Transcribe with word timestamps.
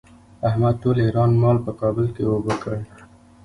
احمد 0.47 0.75
ټول 0.83 0.95
ايران 1.05 1.31
مال 1.41 1.57
په 1.65 1.71
کابل 1.81 2.05
کې 2.15 2.23
اوبه 2.31 2.53
کړ. 2.63 2.75